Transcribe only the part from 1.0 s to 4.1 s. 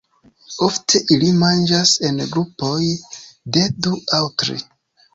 ili manĝas en grupoj de du